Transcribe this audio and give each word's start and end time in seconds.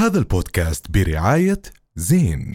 هذا 0.00 0.18
البودكاست 0.18 0.86
برعاية 0.90 1.62
زين. 1.96 2.54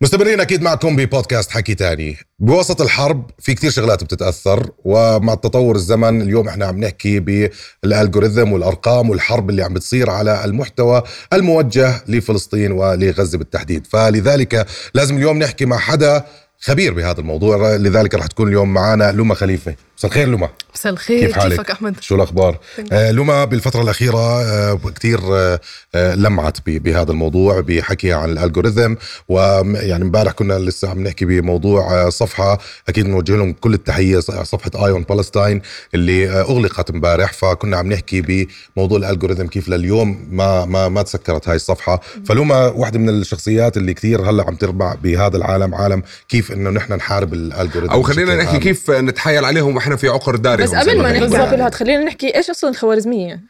مستمرين 0.00 0.40
أكيد 0.40 0.62
معكم 0.62 0.96
ببودكاست 0.96 1.50
حكي 1.50 1.74
تاني. 1.74 2.16
بوسط 2.38 2.80
الحرب 2.82 3.30
في 3.38 3.54
كثير 3.54 3.70
شغلات 3.70 4.04
بتتأثر 4.04 4.70
ومع 4.84 5.34
تطور 5.34 5.76
الزمن 5.76 6.22
اليوم 6.22 6.48
إحنا 6.48 6.66
عم 6.66 6.78
نحكي 6.78 7.20
بالالجوريثم 7.20 8.52
والأرقام 8.52 9.10
والحرب 9.10 9.50
اللي 9.50 9.62
عم 9.62 9.74
بتصير 9.74 10.10
على 10.10 10.44
المحتوى 10.44 11.02
الموجه 11.32 12.04
لفلسطين 12.08 12.72
ولغزة 12.72 13.38
بالتحديد. 13.38 13.86
فلذلك 13.86 14.66
لازم 14.94 15.16
اليوم 15.16 15.38
نحكي 15.38 15.64
مع 15.64 15.78
حدا 15.78 16.24
خبير 16.60 16.94
بهذا 16.94 17.20
الموضوع. 17.20 17.76
لذلك 17.76 18.14
رح 18.14 18.26
تكون 18.26 18.48
اليوم 18.48 18.74
معنا 18.74 19.12
لما 19.12 19.34
خليفة. 19.34 19.74
مساء 19.98 20.10
الخير 20.10 20.28
لما 20.28 20.48
مساء 20.74 20.92
الخير 20.92 21.26
كيف 21.26 21.32
حالك؟ 21.38 21.52
كيفك 21.56 21.70
أحمد؟ 21.70 22.00
شو 22.00 22.14
الأخبار؟ 22.14 22.58
آه 22.92 23.10
لما 23.10 23.44
بالفترة 23.44 23.82
الأخيرة 23.82 24.42
آه 24.42 24.80
كثير 24.96 25.20
آه 25.36 25.60
آه 25.94 26.14
لمعت 26.14 26.58
ب- 26.66 26.82
بهذا 26.82 27.10
الموضوع 27.10 27.60
بحكيها 27.60 28.16
عن 28.16 28.30
ال 28.30 28.36
algorithm 28.36 28.94
ويعني 29.28 30.04
امبارح 30.04 30.32
كنا 30.32 30.58
لسه 30.58 30.90
عم 30.90 31.02
نحكي 31.02 31.24
بموضوع 31.24 31.92
آه 32.06 32.08
صفحة 32.08 32.58
أكيد 32.88 33.06
نوجه 33.06 33.36
لهم 33.36 33.52
كل 33.52 33.74
التحية 33.74 34.20
صفحة 34.20 34.70
Eye 34.86 34.96
on 34.96 35.02
Palestine 35.02 35.62
اللي 35.94 36.30
آه 36.30 36.40
أغلقت 36.42 36.90
امبارح 36.90 37.32
فكنا 37.32 37.76
عم 37.76 37.92
نحكي 37.92 38.46
بموضوع 38.76 38.98
ال 38.98 39.03
algorithm 39.03 39.46
كيف 39.46 39.68
لليوم 39.68 40.28
ما 40.30 40.64
ما 40.64 40.88
ما 40.88 41.02
تسكرت 41.02 41.48
هاي 41.48 41.56
الصفحة. 41.56 42.00
فلما 42.26 42.66
واحدة 42.66 42.98
من 42.98 43.08
الشخصيات 43.08 43.76
اللي 43.76 43.94
كثير 43.94 44.30
هلأ 44.30 44.44
عم 44.46 44.54
تربع 44.54 44.94
بهذا 45.02 45.36
العالم 45.36 45.74
عالم 45.74 46.02
كيف 46.28 46.52
إنه 46.52 46.70
نحن 46.70 46.92
نحارب 46.92 47.34
ال 47.34 47.40
algorithm 47.40 47.92
أو 47.92 48.02
خلينا 48.02 48.34
نحكي 48.36 48.50
عام. 48.50 48.60
كيف 48.60 48.90
نتحايل 48.90 49.44
عليهم 49.44 49.76
وإحنا 49.84 49.96
في 49.96 50.08
عقر 50.08 50.36
دارهم 50.36 50.64
بس 50.64 50.74
قبل 50.74 51.02
ما. 51.02 51.12
نحكي. 51.12 51.36
هذا 51.36 51.70
خلينا 51.70 52.04
نحكي 52.04 52.36
إيش 52.36 52.50
أصلا 52.50 52.70
الخوارزمية؟ 52.70 53.40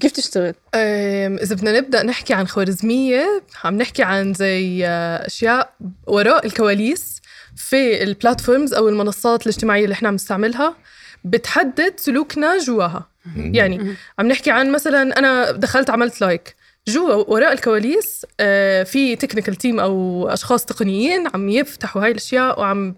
كيف 0.00 0.12
تشتغل؟ 0.12 0.54
إذا 0.74 1.54
بدنا 1.54 1.78
نبدأ 1.78 2.02
نحكي 2.02 2.34
عن 2.34 2.46
خوارزمية 2.46 3.42
عم 3.64 3.78
نحكي 3.78 4.02
عن 4.02 4.34
زي 4.34 4.86
آه، 4.86 5.26
أشياء 5.26 5.74
وراء 6.06 6.46
الكواليس 6.46 7.20
في 7.56 8.02
ال 8.02 8.09
platforms 8.09 8.74
أو 8.74 8.88
المنصات 8.88 9.42
الاجتماعية 9.42 9.84
اللي 9.84 9.92
إحنا 9.92 10.08
عم 10.08 10.14
نستعملها 10.14 10.76
بتحدد 11.24 11.94
سلوكنا 11.96 12.58
جواها. 12.58 13.08
يعني 13.36 13.94
عم 14.18 14.28
نحكي 14.28 14.50
عن 14.50 14.72
مثلا 14.72 15.18
أنا 15.18 15.50
دخلت 15.50 15.90
عملت 15.90 16.20
like 16.20 16.56
جوا 16.88 17.30
وراء 17.30 17.52
الكواليس 17.52 18.26
آه، 18.40 18.82
في 18.82 19.16
technical 19.16 19.56
team 19.56 19.80
أو 19.80 20.28
أشخاص 20.28 20.64
تقنيين 20.64 21.28
عم 21.34 21.48
يفتحوا 21.48 22.04
هاي 22.04 22.10
الأشياء 22.10 22.60
وعم 22.60 22.94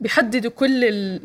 بيحددوا 0.00 0.50
كل 0.50 0.84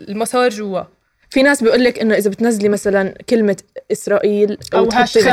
المسار 0.09 0.50
جوا. 0.50 0.81
في 1.30 1.44
ناس 1.44 1.64
بيقول 1.64 1.83
لك 1.83 2.00
إنه 2.00 2.16
إذا 2.16 2.30
بتنزلي 2.30 2.69
مثلا 2.69 3.14
كلمة 3.30 3.58
إسرائيل 3.91 4.58
أو 4.73 4.89
هاشتاج. 4.89 5.23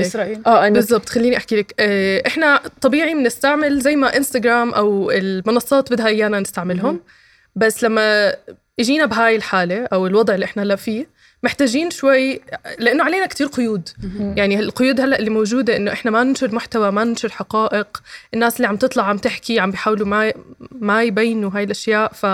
إسرائيل. 0.00 0.42
آه 0.46 0.66
انه 0.66 0.74
بالضبط. 0.74 1.08
خليني 1.08 1.36
أحكي 1.36 1.56
لك. 1.56 1.74
آه، 1.80 2.22
إحنا 2.26 2.60
طبيعي 2.80 3.14
بنستعمل 3.14 3.80
زي 3.80 3.96
ما 3.96 4.16
إنستغرام 4.16 4.74
أو 4.74 5.10
المنصات 5.10 5.92
بدها 5.92 6.06
إيانا 6.06 6.40
نستعملهم. 6.40 7.00
بس 7.56 7.84
لما 7.84 8.34
اجينا 8.80 9.06
بهاي 9.06 9.36
الحالة 9.36 9.88
أو 9.92 10.06
الوضع 10.06 10.34
اللي 10.34 10.44
إحنا 10.44 10.62
هلا 10.62 10.76
فيه 10.76 11.06
محتاجين 11.42 11.90
شوي 11.90 12.40
لأنه 12.78 13.04
علينا 13.04 13.26
كتير 13.26 13.46
قيود. 13.46 13.88
يعني 14.36 14.60
القيود 14.60 15.00
هلأ 15.00 15.18
اللي 15.18 15.30
موجودة 15.30 15.76
إنه 15.76 15.92
إحنا 15.92 16.10
ما 16.10 16.24
ننشر 16.24 16.54
محتوى 16.54 16.90
ما 16.90 17.04
ننشر 17.04 17.28
حقائق. 17.28 18.02
الناس 18.34 18.56
اللي 18.56 18.68
عم 18.68 18.76
تطلع 18.76 19.04
عم 19.04 19.18
تحكي 19.18 19.60
عم 19.60 19.70
بيحاولوا 19.70 20.06
ما 20.06 20.32
ما 20.70 21.02
يبينوا 21.02 21.50
هاي 21.54 21.64
الأشياء. 21.64 22.12
ف 22.12 22.26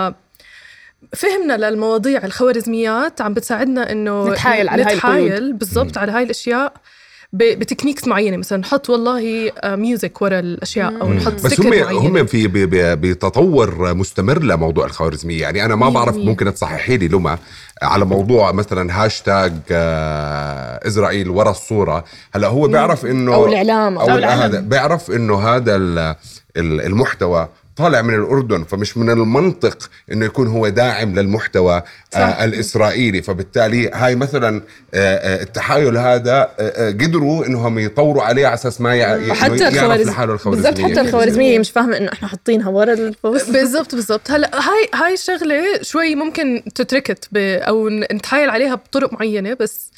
فهمنا 1.15 1.57
للمواضيع 1.69 2.25
الخوارزميات 2.25 3.21
عم 3.21 3.33
بتساعدنا 3.33 3.91
إنه 3.91 4.29
نتحايل 4.29 4.69
على 4.69 4.83
هاي 4.83 4.95
نتحايل. 4.95 5.53
بالضبط 5.53 5.97
على 5.97 6.11
هاي 6.11 6.23
الأشياء 6.23 6.73
ب- 7.33 7.59
ب 7.59 7.63
techniques 7.63 8.07
معينة 8.07 8.37
مثلا 8.37 8.57
نحط 8.57 8.89
والله 8.89 9.51
music 9.65 10.21
ورا 10.21 10.39
الأشياء 10.39 11.01
أو 11.01 11.13
نحط 11.13 11.33
بس 11.33 11.59
هم 11.59 11.73
هم 11.73 12.25
في 12.25 12.47
ب- 12.47 12.53
ب- 12.57 13.01
بتطور 13.01 13.93
مستمر 13.93 14.43
لموضوع 14.43 14.85
الخوارزمية. 14.85 15.41
يعني 15.41 15.65
أنا 15.65 15.75
ما 15.75 15.89
بعرف. 15.89 16.15
ممكن 16.15 16.53
تصححي 16.53 16.97
لي 16.97 17.07
لما 17.07 17.37
على 17.81 18.05
موضوع 18.05 18.51
مثلا 18.51 19.03
هاشتاج 19.05 19.53
آه، 19.71 20.87
إسرائيل 20.87 21.29
ورا 21.29 21.51
الصورة. 21.51 22.03
هلأ 22.35 22.47
هو 22.47 22.67
بيعرف 22.67 23.05
إنه 23.05 23.33
أو 23.33 23.45
الإعلام 23.47 23.97
أو 23.97 24.07
العلم. 24.09 24.41
هذا 24.41 24.59
بيعرف 24.59 25.11
إنه 25.11 25.39
هذا 25.39 25.75
ال- 25.75 26.15
ال- 26.57 26.81
المحتوى 26.81 27.49
طالع 27.79 28.01
من 28.01 28.13
الأردن 28.13 28.63
فمش 28.63 28.97
من 28.97 29.09
المنطق 29.09 29.89
إنه 30.11 30.25
يكون 30.25 30.47
هو 30.47 30.67
داعم 30.69 31.19
للمحتوى 31.19 31.81
آه 32.15 32.43
الإسرائيلي. 32.45 33.21
فبالتالي 33.21 33.89
هاي 33.89 34.15
مثلا 34.15 34.61
آه 34.93 35.15
آه 35.15 35.41
التحايل 35.43 35.97
هذا 35.97 36.43
قدروا 37.01 37.45
إنهم 37.45 37.79
يطوروا 37.79 38.23
عليه 38.23 38.45
على 38.47 38.53
أساس 38.53 38.81
ما 38.81 38.95
يع- 38.95 39.15
لحاله 39.15 39.67
الخوارزمية. 39.67 40.55
بالضبط 40.55 40.79
حتى 40.91 41.01
الخوارزمية 41.01 41.59
مش 41.59 41.71
فاهمة 41.71 41.97
إنه 41.97 42.11
إحنا 42.13 42.27
حاطينها 42.27 42.69
ورا 42.69 42.93
البوست. 42.93 43.49
بالضبط 43.55 43.95
بالضبط. 43.95 44.31
هلا 44.31 44.51
هاي 44.55 44.89
هاي 45.03 45.13
الشغلة 45.13 45.63
شوي 45.81 46.15
ممكن 46.15 46.63
تتركت 46.75 47.25
ب 47.31 47.37
أو 47.37 47.89
نتحايل 47.89 48.49
عليها 48.49 48.75
بطرق 48.75 49.13
معينة 49.13 49.53
بس 49.59 49.91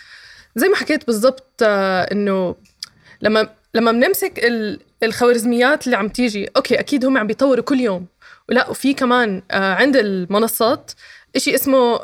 زي 0.56 0.68
ما 0.68 0.76
حكيت 0.76 1.08
بالضبط 1.08 1.54
إنه 1.62 2.56
لما 3.22 3.50
لما 3.74 3.92
بنمسك 3.92 4.34
ال- 4.40 4.80
الخوارزميات 5.04 5.86
اللي 5.86 5.98
عم 5.98 6.10
تيجي 6.10 6.50
okay 6.56 6.80
أكيد 6.80 7.06
هم 7.06 7.18
عم 7.18 7.28
بيطوروا 7.28 7.64
كل 7.64 7.80
يوم. 7.80 8.06
ولا 8.50 8.70
وفي 8.70 8.94
كمان 8.94 9.42
آه، 9.52 9.74
عند 9.74 9.96
المنصات 9.98 10.92
إشي 11.36 11.56
اسمه 11.56 12.00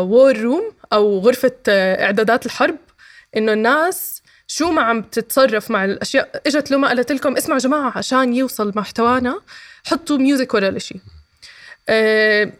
war 0.00 0.36
room 0.38 0.72
أو 0.92 1.18
غرفة 1.18 1.52
آه، 1.68 2.04
إعدادات 2.04 2.46
الحرب 2.46 2.76
إنه 3.36 3.52
الناس 3.52 4.22
شو 4.46 4.70
ما 4.70 4.82
عم 4.82 5.02
تتصرف 5.02 5.70
مع 5.70 5.84
الأشياء. 5.84 6.42
إجت 6.46 6.70
لما 6.70 6.88
قالت 6.88 7.12
لكم 7.12 7.36
اسمعوا 7.36 7.58
جماعة 7.60 7.92
عشان 7.98 8.34
يوصل 8.34 8.72
محتوانا 8.76 9.40
حطوا 9.86 10.16
music 10.18 10.54
ورا 10.54 10.68
الإشي. 10.68 10.94
آه، 11.88 12.52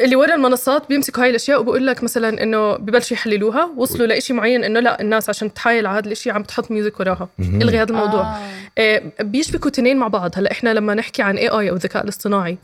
اللي 0.00 0.16
ورا 0.16 0.34
المنصات 0.34 0.88
بيمسكوا 0.88 1.22
هاي 1.22 1.30
الأشياء 1.30 1.60
وبقول 1.60 1.86
لك 1.86 2.04
مثلا 2.04 2.42
إنه 2.42 2.76
ببلشوا 2.76 3.16
يحللوها 3.16 3.70
وصلوا 3.76 4.06
لإشي 4.06 4.32
معين 4.32 4.64
إنه 4.64 4.80
لا 4.80 5.00
الناس 5.00 5.28
عشان 5.28 5.54
تحايل 5.54 5.86
على 5.86 5.98
هذا 5.98 6.06
الإشي 6.06 6.30
عم 6.30 6.42
تحط 6.42 6.70
music 6.70 7.00
وراها. 7.00 7.28
الغي 7.40 7.78
هذا 7.78 7.90
الموضوع. 7.90 8.22
آه. 8.22 8.38
آه. 8.78 9.02
بيشبكوا 9.20 9.70
تنين 9.70 9.96
مع 9.96 10.08
بعض. 10.08 10.30
هلأ 10.36 10.52
إحنا 10.52 10.74
لما 10.74 10.94
نحكي 10.94 11.22
عن 11.22 11.36
AI 11.36 11.70
أو 11.70 11.74
الذكاء 11.74 12.04
الاصطناعي 12.04 12.58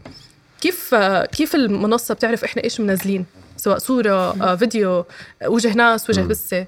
كيف 0.60 0.94
كيف 1.32 1.54
المنصة 1.54 2.14
بتعرف 2.14 2.44
إحنا 2.44 2.64
إيش 2.64 2.80
منزلين 2.80 3.26
سواء 3.56 3.78
صورة 3.78 4.42
آه، 4.42 4.56
فيديو 4.56 5.04
وجه 5.46 5.74
ناس 5.74 6.10
وجه 6.10 6.20
بسة. 6.20 6.66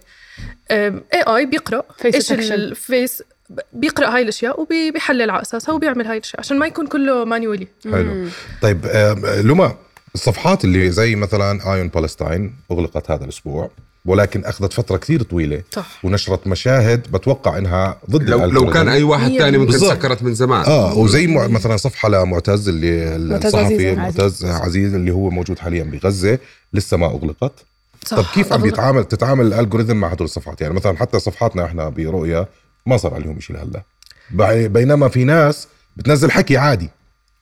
AI 0.71 1.47
بيقرأ 1.47 1.83
إيش. 2.05 2.33
ال 2.33 2.51
face 2.51 3.23
بيقرأ 3.73 4.15
هاي 4.15 4.23
الأشياء 4.23 4.61
وبيحلل 4.61 5.31
على 5.31 5.43
أساسها 5.43 5.75
وبيعمل 5.75 6.07
هاي 6.07 6.17
الأشياء 6.17 6.41
عشان 6.41 6.59
ما 6.59 6.67
يكون 6.67 6.87
كله 6.87 7.25
manually 7.25 7.69
حلو. 7.85 8.29
طيب 8.63 8.87
آه، 8.87 9.43
لما 9.43 9.77
الصفحات 10.15 10.65
اللي 10.65 10.91
زي 10.91 11.17
مثلا 11.17 11.75
Eye 11.75 11.83
on 11.83 11.89
Palestine 11.89 12.55
أغلقت 12.73 13.11
هذا 13.11 13.25
الأسبوع 13.25 13.71
ولكن 14.05 14.45
أخذت 14.45 14.73
فترة 14.73 14.97
كثير 14.97 15.23
طويلة 15.23 15.63
صح. 15.73 16.05
ونشرت 16.05 16.47
مشاهد 16.47 17.07
بتوقع 17.13 17.59
إنها 17.59 17.99
ضد 18.11 18.29
لو 18.31 18.45
لو. 18.45 18.71
كان 18.71 18.89
أي 18.89 19.03
واحد 19.03 19.31
ثاني 19.39 19.59
ممكن 19.59 19.73
بالضبط. 19.73 19.91
سكرت 19.91 20.23
من 20.23 20.35
زمان 20.35 20.65
آه 20.65 20.99
وزي 20.99 21.27
مع 21.27 21.47
مثلا 21.47 21.77
صفحة 21.77 22.09
لمعتز 22.09 22.69
اللي 22.69 23.19
معتز 23.19 23.47
الصحفي 23.47 23.75
عزيز. 23.75 23.99
معتز 23.99 24.45
عزيز 24.45 24.95
اللي 24.95 25.11
هو 25.11 25.31
موجود 25.31 25.59
حاليا 25.59 25.85
بغزة 25.85 26.39
لسه 26.73 26.97
ما 26.97 27.07
أغلقت 27.07 27.53
صح 28.07 28.17
طب 28.17 28.25
كيف 28.35 28.53
عم 28.53 28.63
بيتعامل 28.63 29.05
تتعامل 29.05 29.47
ال 29.47 29.52
algorithm 29.52 29.97
مع 29.97 30.09
هدول 30.09 30.25
الصفحات 30.25 30.61
يعني 30.61 30.75
مثلا 30.75 30.97
حتى 30.97 31.19
صفحاتنا 31.19 31.65
إحنا 31.65 31.89
برؤيا 31.89 32.47
ما 32.87 32.97
صار 32.97 33.15
عليهم 33.15 33.41
شيء 33.41 33.57
لهلأ 33.57 34.67
بينما 34.67 35.09
في 35.09 35.25
ناس 35.25 35.69
بتنزل 35.97 36.31
حكي 36.31 36.57
عادي 36.57 36.91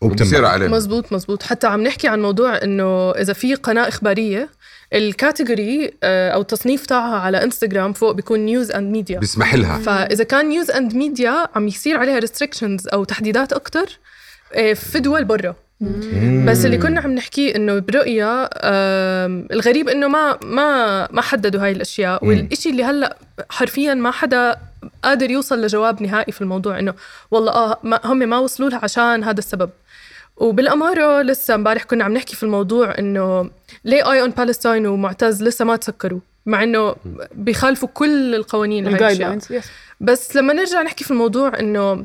وبتمنع 0.00 0.48
علينا 0.48 0.76
مزبوط 0.76 1.12
مزبوط. 1.12 1.42
حتى 1.42 1.66
عم 1.66 1.82
نحكي 1.82 2.09
عن 2.09 2.22
موضوع 2.22 2.62
إنه 2.62 3.10
إذا 3.10 3.32
في 3.32 3.54
قناة 3.54 3.88
إخبارية 3.88 4.48
ال 4.92 5.03
category 5.03 5.91
آه، 6.03 6.31
أو 6.31 6.41
التصنيف 6.41 6.86
تاعها 6.86 7.16
على 7.19 7.42
انستغرام 7.42 7.92
فوق 7.92 8.10
بيكون 8.10 8.41
news 8.41 8.70
and 8.70 8.92
media 8.92 9.18
بيسمح 9.18 9.54
لها. 9.54 9.78
فإذا 9.78 10.24
كان 10.24 10.48
news 10.48 10.71
and 10.71 10.95
media 10.95 11.47
عم 11.54 11.68
يصير 11.68 11.97
عليها 11.97 12.18
restrictions 12.18 12.89
أو 12.89 13.04
تحديدات 13.04 13.53
أكثر 13.53 13.98
في 14.74 14.98
دول 14.98 15.24
برا. 15.24 15.54
بس 16.47 16.65
اللي 16.65 16.78
كنا 16.78 17.00
عم 17.00 17.12
نحكيه 17.12 17.56
إنه 17.56 17.78
برؤيا 17.78 18.48
الغريب 19.53 19.89
إنه 19.89 20.09
ما 20.09 20.39
ما 20.45 21.09
ما 21.12 21.22
حددوا 21.22 21.65
هاي 21.65 21.72
الأشياء. 21.72 22.24
والإشي 22.24 22.71
اللي 22.71 22.84
هلأ 22.84 23.16
حرفيا 23.50 23.95
ما 23.95 24.10
حدا 24.10 24.56
قادر 25.03 25.30
يوصل 25.30 25.60
لجواب 25.60 26.03
نهائي 26.03 26.33
في 26.33 26.41
الموضوع 26.41 26.78
إنه 26.78 26.95
والله 27.30 27.53
آه 27.53 27.78
ما 27.83 28.01
هم 28.04 28.19
ما 28.19 28.39
وصلوا 28.39 28.69
لها 28.71 28.80
عشان 28.83 29.25
هذا 29.25 29.39
السبب. 29.39 29.71
وبالأمارة 30.36 31.22
لسه 31.22 31.54
امبارح 31.54 31.83
كنا 31.83 32.04
عم 32.04 32.13
نحكي 32.15 32.36
في 32.36 32.42
الموضوع 32.42 32.98
إنه 32.98 33.51
ليه 33.84 34.13
آي 34.13 34.22
أون 34.22 34.30
بالستاين 34.30 34.86
ومعتز 34.86 35.42
لسه 35.42 35.65
ما 35.65 35.77
تسكروا 35.77 36.21
مع 36.47 36.63
إنه 36.63 36.97
بيخالفوا 37.34 37.89
كل 37.95 38.34
القوانين 38.34 38.86
الجايد 38.86 39.42
بس 40.01 40.36
لما 40.36 40.53
نرجع 40.53 40.83
نحكي 40.83 41.04
في 41.04 41.10
الموضوع 41.10 41.59
إنه 41.60 42.04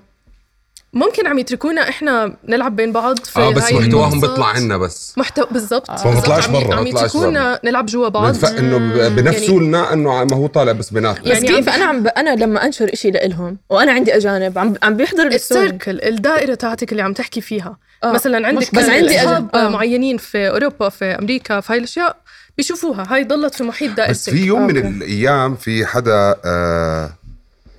ممكن 0.94 1.28
عم 1.28 1.40
يتركونا 1.40 1.90
إحنا 1.90 2.36
نلعب 2.48 2.76
بين 2.76 2.92
بعض 2.92 3.20
في 3.20 3.40
آه 3.40 3.50
بس 3.54 3.64
هاي 3.64 3.74
محتواهم. 3.80 4.20
بيطلع 4.22 4.46
عنا 4.48 4.78
بس 4.78 5.14
محتوى 5.18 5.46
بالضبط 5.52 6.00
فما 6.00 6.14
بيطلعش 6.16 6.48
بالضبط. 6.48 6.64
عم- 6.64 6.68
برا. 6.70 6.76
عم 6.78 6.84
بيطلعش 6.84 7.10
يتركونا 7.10 7.60
نلعب 7.64 7.86
جوا 7.86 8.08
بعض 8.08 8.34
بنف... 8.34 8.46
إنه 8.46 8.78
بنفسوا 9.10 9.54
يعني- 9.56 9.68
لنا 9.68 9.94
إنه 9.94 10.24
ما 10.24 10.36
هو 10.36 10.48
طالع 10.48 10.72
بس 10.72 10.90
بيناتنا 10.90 11.24
بس 11.24 11.44
يعني 11.44 11.48
كيف 11.48 11.70
عم- 11.70 11.76
أنا 11.76 11.86
عم 11.86 12.04
ب... 12.04 12.08
أنا 12.08 12.36
لما 12.36 12.66
أنشر 12.66 12.90
إشي 12.94 13.12
لإلهم 13.12 13.58
وأنا 13.70 13.92
عندي 13.92 14.16
أجانب 14.18 14.58
عم 14.58 14.74
عم 14.84 14.98
بيحضروا 14.98 15.32
ال 15.32 15.41
circle 15.41 16.00
الدائرة 16.02 16.54
تاعتك 16.56 16.92
اللي 16.92 17.04
عم 17.04 17.14
تحكي 17.14 17.42
فيها 17.42 17.78
آه. 18.04 18.12
مثلا 18.12 18.48
عندك 18.48 18.76
بس 18.76 18.90
عندي 18.90 19.22
أصحاب. 19.22 19.56
آه. 19.56 19.70
معينين 19.70 20.18
في 20.18 20.50
أوروبا 20.50 20.90
في 20.90 21.06
أمريكا 21.06 21.60
في 21.60 21.74
هاي 21.74 21.78
الأشياء 21.80 22.16
بيشوفوها 22.58 23.06
هاي 23.14 23.24
ضلت 23.24 23.56
في 23.56 23.64
محيط 23.64 23.92
دائرتك 23.94 24.12
بس 24.12 24.30
في 24.30 24.46
يوم 24.46 24.68
من 24.68 24.76
okay. 24.78 24.88
الأيام 24.88 25.56
في 25.56 25.86
حدا 25.86 26.36
آه 26.46 27.10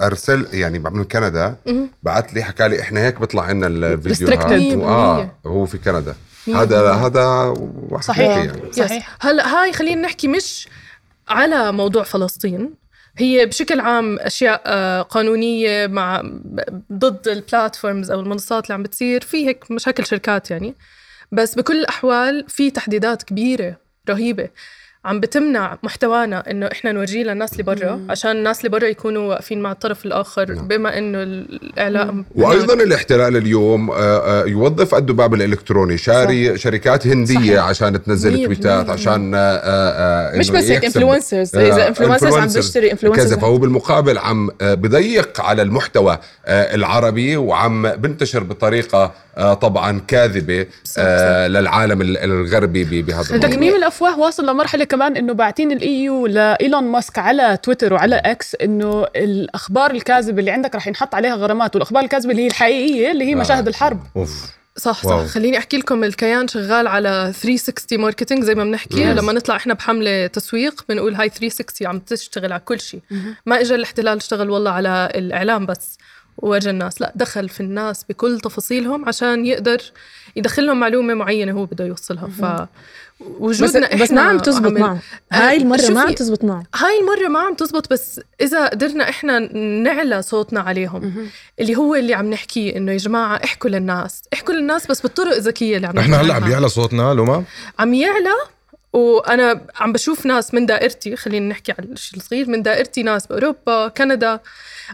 أرسل 0.03 0.47
يعني 0.53 0.79
من 0.79 1.05
كندا 1.05 1.57
بعت 2.03 2.35
لي 2.35 2.43
حكى 2.43 2.69
لي 2.69 2.81
إحنا 2.81 3.01
هيك 3.01 3.21
بيطلع 3.21 3.43
عنا 3.43 3.67
الفيديوهات 3.67 4.53
آه. 4.83 5.31
هو 5.47 5.67
في 5.67 5.79
كندا 5.79 6.15
هذا. 6.49 6.93
هذا 6.93 7.55
صحيح. 8.01 8.37
يعني 8.37 8.73
صحيح. 8.73 9.09
يس. 9.09 9.15
هلا 9.21 9.55
هاي 9.55 9.73
خلينا 9.73 10.03
نحكي 10.03 10.29
مش 10.29 10.69
على 11.29 11.73
موضوع 11.73 12.03
فلسطين 12.03 12.75
هي 13.17 13.47
بشكل 13.47 13.81
عام 13.81 14.19
أشياء 14.19 14.63
آه، 14.67 15.03
قانونية 15.03 15.87
مع 15.87 16.23
ضد 16.93 17.29
البلاتفورمز 17.29 18.11
أو 18.11 18.21
المنصات 18.21 18.65
اللي 18.65 18.75
عم 18.75 18.83
بتصير 18.83 19.21
في 19.21 19.47
هيك 19.47 19.71
مشاكل 19.71 20.07
شركات 20.07 20.51
يعني 20.51 20.75
بس 21.33 21.55
بكل 21.55 21.81
الأحوال 21.81 22.45
في 22.49 22.71
تحديدات 22.71 23.23
كبيرة 23.23 23.77
رهيبة 24.11 24.49
عم 25.05 25.21
بتمنع 25.21 25.79
محتوانا 25.83 26.51
إنه 26.51 26.67
إحنا 26.67 26.93
نورجيه 26.93 27.23
للناس 27.23 27.53
اللي 27.53 27.63
برا 27.63 28.01
عشان 28.11 28.31
الناس 28.31 28.59
اللي 28.59 28.69
برا 28.69 28.87
يكونوا 28.87 29.29
واقفين 29.29 29.63
مع 29.63 29.73
الطرف 29.73 30.07
الآخر 30.07 30.55
بما 30.55 30.99
إنه 30.99 31.23
الإعلام 31.23 32.25
وأيضا 32.35 32.75
الاحتلال 32.75 33.37
اليوم 33.37 33.91
آه، 33.91 33.95
آه، 33.95 34.47
يوظف 34.47 34.95
الذباب 34.95 35.35
الإلكتروني. 35.35 35.99
شاري 35.99 36.59
شركات 36.59 37.07
هندية 37.07 37.35
صحيح. 37.35 37.65
عشان 37.65 38.03
تنزل 38.03 38.45
tweetات. 38.45 38.91
عشان 38.91 39.33
آه، 39.35 40.39
مش 40.39 40.51
إنه 40.51 40.59
بس 40.59 40.65
هيك. 40.65 40.85
آه، 41.55 41.59
إذا 41.59 41.95
influencers 41.95 42.35
عم 42.35 42.49
بيشتري 42.49 42.91
influencers. 42.91 43.17
كذا 43.17 43.37
فهو 43.37 43.59
بالمقابل 43.59 44.19
عم 44.19 44.51
بضيق 44.63 45.41
على 45.41 45.63
المحتوى 45.63 46.19
العربي 46.49 47.37
وعم 47.37 47.89
بنتشر 47.89 48.43
بطريقة 48.43 49.24
طبعا 49.39 50.01
كاذبة 50.09 50.67
آه، 50.99 51.47
للعالم 51.49 52.03
ال- 52.03 52.19
الغربي 52.19 53.03
بهذا 53.03 53.29
الموضوع. 53.31 53.51
تكميم 53.51 53.75
الأفواه 53.75 54.19
واصل 54.19 54.47
لمرحلة 54.47 54.85
كمان 54.85 55.17
إنه 55.17 55.33
باعتين 55.33 55.73
ال 55.73 56.03
EU 56.05 56.27
لإيلون 56.27 56.85
ماسك 56.85 57.19
على 57.19 57.59
تويتر 57.63 57.93
وعلى 57.95 58.17
إكس 58.17 58.55
إنه 58.55 59.07
الأخبار 59.17 59.91
الكاذبة 59.91 60.41
اللي 60.41 60.51
عندك 60.51 60.75
رح 60.75 60.87
ينحط 60.87 61.15
عليها 61.15 61.35
غرامات 61.35 61.75
والأخبار 61.77 62.05
الكاذبة 62.05 62.31
اللي 62.31 62.43
هي 62.43 62.47
الحقيقية 62.47 63.11
اللي 63.11 63.25
هي 63.25 63.35
مشاهد 63.35 63.69
الحرب. 63.69 64.01
أوف. 64.17 64.55
صح 64.77 65.05
واو. 65.07 65.27
صح 65.27 65.31
خليني 65.33 65.59
أحكي 65.59 65.77
لكم 65.77 66.05
الكيان 66.05 66.49
شغال 66.49 66.87
على 66.87 67.33
360 67.43 68.01
marketing 68.01 68.45
زي 68.45 68.55
ما 68.55 68.65
بنحكي. 68.65 68.97
Yes. 68.97 69.17
لما 69.19 69.33
نطلع 69.33 69.57
إحنا 69.57 69.75
بحملة 69.75 70.27
تسويق 70.27 70.85
بنقول 70.89 71.15
هاي 71.15 71.29
360 71.29 71.87
عم 71.87 71.99
تشتغل 71.99 72.53
على 72.53 72.63
كل 72.65 72.81
شيء. 72.81 73.01
ما 73.47 73.61
اجى 73.61 73.75
الاحتلال 73.75 74.17
اشتغل 74.17 74.51
والله 74.51 74.71
على 74.71 75.09
الإعلام 75.15 75.67
بس. 75.67 75.99
وورجى 76.39 76.71
الناس. 76.71 77.01
لا 77.01 77.13
دخل 77.15 77.49
في 77.49 77.61
الناس 77.61 78.05
بكل 78.09 78.41
تفاصيلهم 78.41 79.09
عشان 79.09 79.47
يقدر 79.47 79.83
يدخل 80.37 80.67
لهم 80.67 80.81
معلومة 80.81 81.15
معينة 81.15 81.53
هو 81.53 81.67
بده 81.67 81.85
يوصلها. 81.85 82.29
ف 82.29 82.45
بس, 83.21 83.29
وجودنا 83.41 83.97
بس 84.03 84.11
ما 84.11 84.21
عم 84.21 84.39
تزبط 84.39 84.73
معه. 84.73 84.99
هاي 85.33 85.57
المرة 85.57 85.89
ما 85.91 86.01
عم 86.01 86.13
تزبط 86.13 86.45
معه. 86.45 86.65
هاي 86.75 87.01
المرة 87.01 87.29
ما 87.29 87.39
عم 87.39 87.55
تزبط 87.55 87.93
بس 87.93 88.21
إذا 88.41 88.67
قدرنا 88.67 89.09
إحنا 89.09 89.39
نعلى 89.83 90.23
صوتنا 90.23 90.61
عليهم. 90.61 91.29
اللي 91.61 91.77
هو 91.77 91.95
اللي 91.95 92.15
عم 92.15 92.31
نحكيه 92.31 92.77
إنه 92.77 92.93
يا 92.93 92.97
جماعة 92.97 93.41
احكوا 93.45 93.71
للناس. 93.71 94.23
احكوا 94.35 94.55
للناس 94.55 94.87
بس 94.87 95.01
بالطرق 95.01 95.37
الذكية 95.37 95.77
اللي 95.77 95.87
عم 95.87 95.99
إحنا 95.99 96.17
نحكي 96.17 96.27
هلأ 96.27 96.35
عم. 96.35 96.45
بيعلى 96.45 96.69
صوتنا 96.69 97.15
لوما 97.15 97.45
عم 97.79 97.95
يعلى 97.95 98.35
وأنا 98.95 99.61
عم 99.77 99.93
بشوف 99.93 100.27
ناس 100.27 100.55
من 100.55 100.67
دائرتي 100.67 101.17
خلينا 101.17 101.49
نحكي 101.49 101.73
على 101.73 101.89
الشيء 101.93 102.19
الصغير 102.19 102.49
من 102.49 102.63
دائرتي 102.63 103.03
ناس 103.03 103.27
بأوروبا 103.27 103.89
كندا 103.89 104.41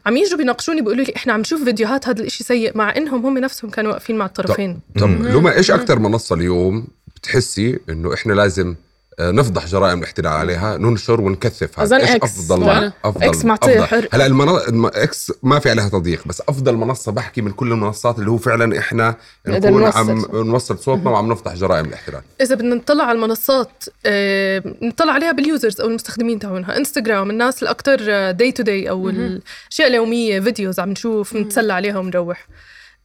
عم 0.06 0.17
يجوا 0.17 0.38
بيناقشوني 0.38 0.81
بيقولوا 0.81 1.05
لي 1.05 1.12
إحنا 1.17 1.32
عم 1.32 1.41
نشوف 1.41 1.64
فيديوهات 1.64 2.08
هذا 2.08 2.20
الإشي 2.20 2.44
سيء 2.44 2.76
مع 2.76 2.97
إنهم 2.97 3.26
هم 3.26 3.38
نفسهم 3.38 3.70
كانوا 3.70 3.93
واقفين 3.93 4.17
مع 4.17 4.26
الطرفين. 4.26 4.81
طب 4.99 5.08
لما 5.08 5.56
إيش 5.56 5.70
أكثر 5.70 5.99
منصة 5.99 6.35
اليوم 6.35 6.87
بتحسي 7.17 7.79
إنه 7.88 8.14
إحنا 8.14 8.32
لازم 8.32 8.75
نفضح 9.20 9.66
جرائم 9.66 9.98
الاحتلال 9.98 10.32
عليها 10.32 10.76
ننشر 10.76 11.20
ونكثف 11.20 11.80
هذا 11.80 11.96
أظن 11.96 12.06
إيش 12.06 12.16
إكس. 12.16 12.38
أفضل 12.38 12.62
وأنا. 12.62 12.92
أفضل 13.04 13.24
إكس 13.24 13.44
معطية 13.44 13.84
أفضل. 13.84 13.86
حر. 13.86 14.08
هلا 14.12 14.26
المنا... 14.26 14.68
الم... 14.68 14.86
إكس 14.86 15.32
ما 15.42 15.58
في 15.58 15.70
عليها 15.70 15.88
تضييق 15.88 16.26
بس 16.26 16.42
أفضل 16.48 16.76
منصة 16.76 17.12
بحكي 17.12 17.42
من 17.42 17.50
كل 17.52 17.72
المنصات 17.72 18.18
اللي 18.18 18.30
هو 18.30 18.38
فعلا 18.38 18.78
إحنا 18.78 19.16
نكون 19.46 19.80
نوصل 19.80 19.98
عم 19.98 20.20
صوتنا. 20.20 20.42
نوصل 20.42 20.78
صوتنا 20.78 21.10
وعم 21.10 21.32
نفضح 21.32 21.54
جرائم 21.54 21.84
الاحتلال 21.86 22.22
إذا 22.40 22.54
بدنا 22.54 22.74
نطلع 22.74 23.04
على 23.04 23.16
المنصات 23.16 23.84
آه، 24.06 24.62
نطلع 24.82 25.12
عليها 25.12 25.32
بال 25.32 25.46
users 25.46 25.81
أو 25.80 25.86
المستخدمين 25.86 26.38
تاعونها 26.38 26.76
إنستغرام 26.76 27.30
الناس 27.30 27.62
الاكثر 27.62 28.30
day 28.31 28.52
to 28.52 28.62
day 28.62 28.90
أو 28.90 29.08
الأشياء 29.08 29.88
اليومية 29.88 30.40
videos 30.40 30.81
عم 30.80 30.90
نشوف 30.90 31.36
نتسلى 31.36 31.72
عليها 31.72 31.98
ونروح 31.98 32.46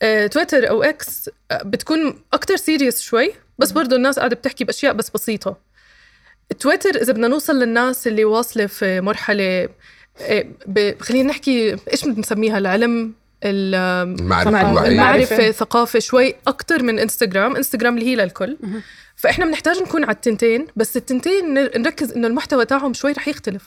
آه، 0.01 0.27
تويتر 0.27 0.69
أو 0.69 0.83
إكس 0.83 1.29
آه، 1.51 1.63
بتكون 1.63 2.19
أكثر 2.33 2.55
serious 2.56 3.01
شوي 3.01 3.31
بس 3.59 3.71
برضه 3.71 3.95
الناس 3.95 4.19
قاعدة 4.19 4.35
بتحكي 4.35 4.63
بأشياء 4.63 4.93
بس 4.93 5.09
بسيطة 5.09 5.57
تويتر 6.59 6.89
إذا 7.01 7.13
بدنا 7.13 7.27
نوصل 7.27 7.59
للناس 7.59 8.07
اللي 8.07 8.25
واصلة 8.25 8.65
في 8.65 9.01
مرحلة 9.01 9.69
ب- 10.68 10.94
خلينا 11.01 11.30
نحكي 11.30 11.75
إيش 11.94 12.06
بنسميها؟ 12.06 12.57
العلم 12.57 13.13
المعرفة. 13.44 14.88
المعرفة 14.88 15.51
ثقافة 15.51 16.00
شوي 16.00 16.36
أكتر 16.47 16.83
من 16.83 17.00
انستغرام 17.00 17.56
انستغرام 17.56 17.97
اللي 17.97 18.09
هي 18.09 18.15
للكل. 18.15 18.57
فإحنا 19.15 19.45
بنحتاج 19.45 19.77
نكون 19.81 20.03
على 20.03 20.13
التنتين 20.15 20.68
بس 20.75 20.97
التنتين 20.97 21.53
نر- 21.53 21.77
نركز 21.77 22.12
إنه 22.12 22.27
المحتوى 22.27 22.65
تاعهم 22.65 22.94
شوي 22.94 23.12
رح 23.12 23.27
يختلف. 23.27 23.63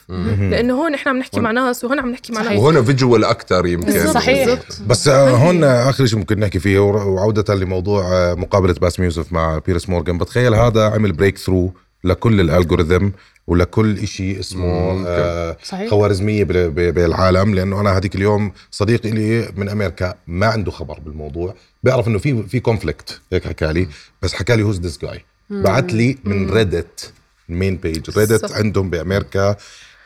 لأنه 0.51 0.73
هون 0.73 0.93
إحنا 0.93 1.11
عم 1.11 1.17
نحكي 1.17 1.39
مع 1.39 1.51
ناس 1.51 1.83
وهون 1.83 1.99
عم 1.99 2.09
نحكي 2.11 2.33
مع 2.33 2.41
ناس. 2.41 2.59
وهنا 2.59 2.81
visual 2.83 3.23
أكثر 3.23 3.65
يمكن. 3.65 4.07
صحيح. 4.13 4.59
بس 4.87 5.07
آه، 5.07 5.29
هون 5.29 5.63
آخر 5.63 6.05
شيء 6.05 6.19
ممكن 6.19 6.39
نحكي 6.39 6.59
فيه 6.59 6.79
وعودة 6.79 7.55
لموضوع 7.55 8.03
آه، 8.13 8.33
مقابلة 8.33 8.73
باسم 8.73 9.03
يوسف 9.03 9.33
مع 9.33 9.57
بيرس 9.67 9.89
مورغان 9.89 10.17
بتخيل 10.17 10.53
هذا 10.53 10.83
عمل 10.85 11.11
breakthrough 11.11 11.73
لكل 12.03 12.39
ال 12.39 12.46
algorithm 12.46 13.09
ولكل 13.47 14.07
شيء 14.07 14.39
اسمه. 14.39 15.03
آه 15.07 15.57
صحيح. 15.63 15.89
خوارزمية 15.89 16.43
بالعالم 16.69 17.55
لأنه 17.55 17.81
أنا 17.81 17.97
هذيك 17.97 18.15
اليوم 18.15 18.51
صديق 18.71 19.05
لي 19.05 19.49
من 19.55 19.69
أمريكا 19.69 20.13
ما 20.27 20.45
عنده 20.47 20.71
خبر 20.71 20.99
بالموضوع 20.99 21.53
بيعرف 21.83 22.07
إنه 22.07 22.19
في 22.19 22.43
في 22.43 22.59
conflict 22.59 23.21
هيك 23.33 23.47
حكى 23.47 23.73
لي 23.73 23.87
بس 24.21 24.33
حكى 24.33 24.55
لي 24.55 24.63
who's 24.63 24.79
this 24.79 24.97
guy 24.97 25.25
بعت 25.49 25.93
لي 25.93 26.17
من 26.23 26.49
Reddit 26.49 27.13
ال 27.49 27.54
main 27.54 27.75
page 27.75 28.17
Reddit. 28.17 28.51
عندهم 28.51 28.89
بأمريكا 28.89 29.55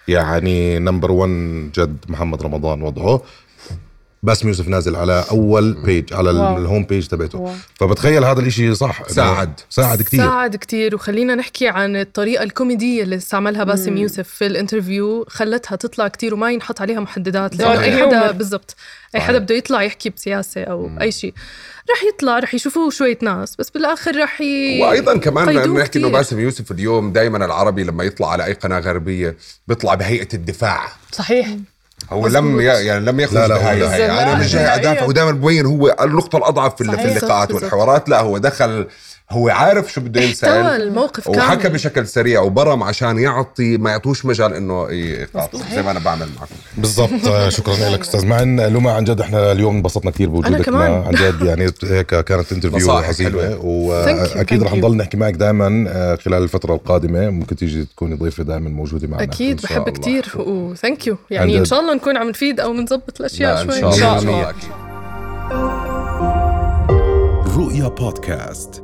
يعني 0.08 0.80
number 0.80 1.12
1 1.12 1.30
جد 1.76 1.98
محمد 2.10 2.42
رمضان 2.42 2.82
وضعه 2.82 3.22
باسم 4.24 4.48
يوسف 4.48 4.68
نازل 4.68 4.96
على 4.96 5.26
أول 5.32 5.74
page 5.74 6.14
على 6.14 6.30
wow. 6.30 6.58
ال 6.58 6.63
home 6.63 6.84
page 6.84 7.08
تبعته. 7.08 7.40
wow. 7.40 7.54
فبتخيل 7.76 8.24
هذا 8.24 8.40
الإشي 8.40 8.76
صح 8.76 9.08
ساعد. 9.08 9.60
ساعد 9.70 10.02
كثير 10.02 10.20
ساعد 10.20 10.56
كتير. 10.56 10.96
وخلينا 10.96 11.36
نحكي 11.36 11.68
عن 11.68 11.96
الطريقة 11.96 12.44
الكوميدية 12.44 13.04
اللي 13.04 13.16
استعملها 13.16 13.64
باسم 13.64 13.98
يوسف 13.98 14.28
في 14.28 14.46
ال 14.46 14.53
interview. 14.53 15.26
خلتها 15.30 15.76
تطلع 15.76 16.08
كتير 16.08 16.34
وما 16.34 16.52
ينحط 16.52 16.82
عليها 16.82 17.00
محددات 17.00 17.62
أي 17.62 17.74
ال 17.74 17.80
humor. 17.80 18.16
حدا 18.16 18.32
بالضبط 18.32 18.76
أي 19.16 19.22
حدا 19.22 19.38
بده 19.38 19.56
يطلع 19.56 19.84
يحكي 19.84 20.10
بسياسة 20.10 20.64
أو 20.64 20.90
أي 21.02 21.12
شيء. 21.12 21.34
رح 21.92 22.04
يطلع 22.04 22.40
رح 22.40 22.54
يشوفوه 22.54 22.90
شوية 22.90 23.18
ناس 23.22 23.56
بس 23.56 23.70
بالآخر 23.70 24.24
رح 24.24 24.42
ي... 24.42 24.82
وأيضا 24.82 25.18
كمان 25.18 25.60
قيدوه 25.60 25.82
نحكي 25.82 26.00
إنه. 26.00 26.10
باسم 26.10 26.40
يوسف 26.40 26.72
اليوم 26.72 27.14
دائما 27.14 27.46
العربي 27.46 27.84
لما 27.84 28.04
يطلع 28.04 28.32
على 28.32 28.46
أي 28.46 28.54
قناة 28.54 28.80
غربية 28.80 29.38
بيطلع 29.68 29.94
بهيئة 29.94 30.28
الدفاع. 30.34 30.92
صحيح. 31.12 31.48
هو 32.12 32.28
لم 32.28 32.62
ي... 32.62 32.64
يعني 32.64 33.06
لم 33.06 33.20
يخرج 33.20 33.38
لا، 33.38 33.48
لا، 33.48 33.58
بهاي. 33.58 33.80
لا. 33.80 34.24
أنا 34.24 34.36
مش 34.36 34.54
جاي 34.54 34.76
ادافع. 34.76 35.06
ودائما 35.06 35.32
ببين 35.32 35.66
هو 35.66 35.96
النقطة 36.02 36.38
الأضعف 36.38 36.76
في, 36.76 36.84
في. 36.84 37.06
اللقاءات. 37.06 37.52
والحوارات 37.52 38.10
لا 38.10 38.20
هو 38.20 38.38
دخل 38.38 38.88
هو 39.32 39.50
عارف 39.50 39.94
شو 39.94 40.02
بده 40.02 40.22
يسال 40.22 40.82
الموقف 40.82 41.28
وحكى 41.30 41.62
كامل 41.64 41.74
بشكل 41.74 42.08
سريع 42.08 42.42
وبرم 42.42 42.84
عشان 42.84 43.20
يعطي 43.20 43.78
ما 43.78 43.90
يعطوش 43.90 44.26
مجال 44.26 44.54
إنه 44.54 44.92
يقاطع 44.92 45.60
زي 45.76 45.82
ما 45.84 45.92
أنا 45.92 46.00
بعمل 46.00 46.28
معكم. 46.40 46.56
بالضبط. 46.78 47.28
آه، 47.28 47.50
شكرا 47.50 47.90
لك 47.90 48.02
أستاذ 48.02 48.26
معن. 48.26 48.60
لما 48.60 48.92
عن 48.92 49.04
جد 49.04 49.22
إحنا 49.22 49.52
اليوم 49.52 49.76
انبسطنا 49.76 50.12
كثير 50.12 50.30
بوجودك 50.30 50.62
كمان. 50.62 50.92
معنا. 50.92 51.06
عن 51.06 51.14
جد 51.14 51.42
يعني 51.42 51.72
هيك 51.84 52.06
كانت 52.08 52.52
interview. 52.52 53.02
Thank 53.02 53.64
واكيد. 53.64 54.64
رح 54.64 54.74
نضل 54.74 54.98
نحكي 54.98 55.18
معك 55.18 55.34
دائما 55.34 56.18
خلال 56.26 56.44
الفترة 56.44 56.74
القادمة. 56.76 57.30
ممكن 57.30 57.56
تيجي 57.56 57.86
تكوني 57.86 58.16
ضيفة 58.16 58.44
دائما 58.44 58.70
موجودة 58.70 59.08
معنا. 59.08 59.24
أكيد 59.24 59.62
بحب. 59.62 59.90
كتير. 59.90 60.32
و 60.36 60.48
thank 60.48 61.08
you 61.08 61.14
عن 61.14 61.20
يعني 61.38 61.58
إن. 61.58 61.66
شاء 61.66 61.80
الله 61.80 61.94
نكون 61.96 62.18
عم 62.18 62.30
نفيد 62.30 62.60
أو 62.60 62.74
نظبط 62.74 63.20
الأشياء 63.20 63.54
لا 63.56 63.62
إن 63.62 63.82
شوي. 63.82 64.00
شاء 64.00 64.20
الله. 64.20 64.20
الله. 64.20 64.50
أكيد 64.50 64.70
رؤيا 67.58 67.88
بودكاست. 67.88 68.84